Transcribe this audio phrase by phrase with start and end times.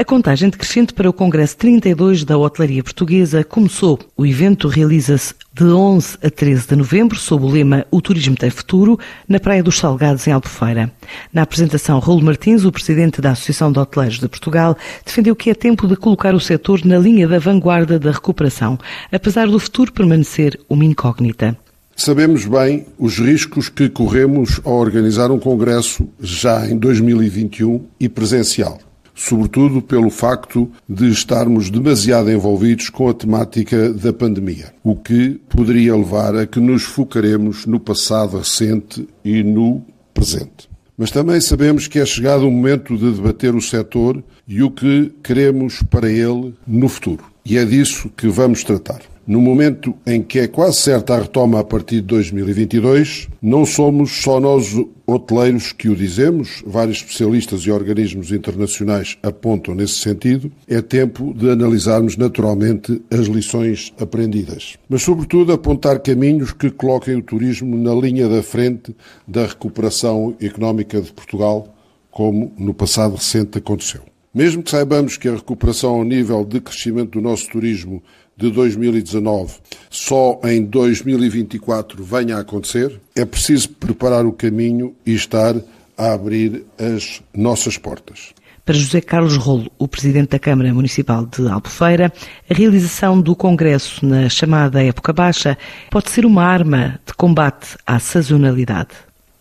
[0.00, 3.98] A contagem decrescente para o Congresso 32 da Hotelaria Portuguesa começou.
[4.16, 8.48] O evento realiza-se de 11 a 13 de novembro, sob o lema O Turismo tem
[8.48, 8.96] Futuro,
[9.28, 10.88] na Praia dos Salgados, em Albufeira.
[11.32, 15.54] Na apresentação, Raul Martins, o presidente da Associação de Hoteleiros de Portugal, defendeu que é
[15.54, 18.78] tempo de colocar o setor na linha da vanguarda da recuperação,
[19.10, 21.58] apesar do futuro permanecer uma incógnita.
[21.96, 28.78] Sabemos bem os riscos que corremos ao organizar um congresso já em 2021 e presencial
[29.18, 35.96] sobretudo pelo facto de estarmos demasiado envolvidos com a temática da pandemia, o que poderia
[35.96, 39.84] levar a que nos focaremos no passado recente e no
[40.14, 40.70] presente.
[40.96, 45.12] Mas também sabemos que é chegado o momento de debater o setor e o que
[45.22, 47.24] queremos para ele no futuro.
[47.44, 49.00] E é disso que vamos tratar.
[49.28, 54.22] No momento em que é quase certa a retoma a partir de 2022, não somos
[54.22, 54.74] só nós
[55.06, 60.50] hoteleiros que o dizemos, vários especialistas e organismos internacionais apontam nesse sentido.
[60.66, 67.22] É tempo de analisarmos naturalmente as lições aprendidas, mas, sobretudo, apontar caminhos que coloquem o
[67.22, 71.76] turismo na linha da frente da recuperação económica de Portugal,
[72.10, 74.00] como no passado recente aconteceu.
[74.34, 78.02] Mesmo que saibamos que a recuperação ao nível de crescimento do nosso turismo
[78.36, 79.54] de 2019
[79.90, 85.56] só em 2024 venha a acontecer, é preciso preparar o caminho e estar
[85.96, 88.32] a abrir as nossas portas.
[88.64, 92.12] Para José Carlos Rolo, o presidente da Câmara Municipal de Albufeira,
[92.48, 95.56] a realização do Congresso na chamada época baixa
[95.90, 98.90] pode ser uma arma de combate à sazonalidade.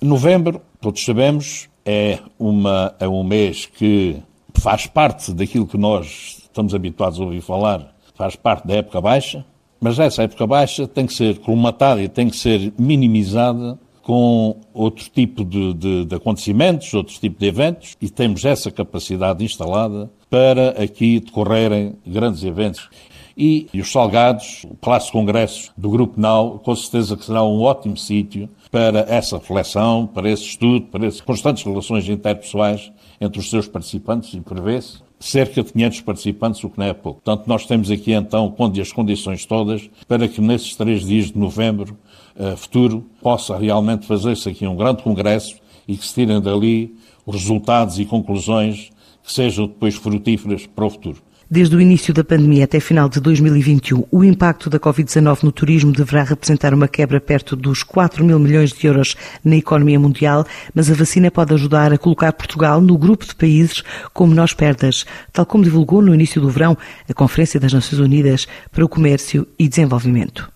[0.02, 4.16] Novembro, todos sabemos, é, uma, é um mês que
[4.59, 9.45] faz parte daquilo que nós estamos habituados a ouvir falar, faz parte da época baixa,
[9.80, 15.09] mas essa época baixa tem que ser colmatada e tem que ser minimizada com outro
[15.09, 20.81] tipo de, de, de, acontecimentos, outro tipo de eventos, e temos essa capacidade instalada para
[20.81, 22.89] aqui decorrerem grandes eventos.
[23.38, 27.44] E, e os Salgados, o Palácio de Congressos do Grupo NAU, com certeza que será
[27.44, 33.40] um ótimo sítio para essa reflexão, para esse estudo, para essas constantes relações interpessoais entre
[33.40, 37.22] os seus participantes e prevê-se cerca de 500 participantes, o que não é pouco.
[37.22, 41.97] Portanto, nós temos aqui então as condições todas para que nesses três dias de novembro
[42.36, 46.96] uh, futuro possa realmente fazer-se aqui um grande congresso e que se tirem dali
[47.26, 48.90] os resultados e conclusões
[49.24, 51.27] que sejam depois frutíferas para o futuro.
[51.50, 55.94] Desde o início da pandemia até final de 2021, o impacto da Covid-19 no turismo
[55.94, 59.16] deverá representar uma quebra perto dos 4 mil milhões de euros
[59.46, 63.81] na economia mundial, mas a vacina pode ajudar a colocar Portugal no grupo de países
[64.13, 66.78] com menores perdas, tal como divulgou no início do verão
[67.09, 70.52] a Conferência das Nações Unidas para o Comércio e Desenvolvimento.